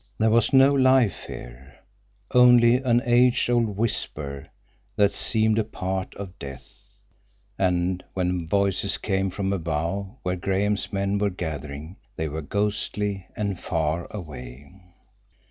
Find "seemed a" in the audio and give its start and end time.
5.11-5.63